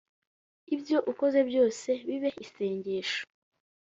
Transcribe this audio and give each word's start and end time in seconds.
ibyo 0.75 0.97
ukoze 1.11 1.39
byose 1.49 1.89
bibe 2.07 2.29
isengesho 2.45 3.21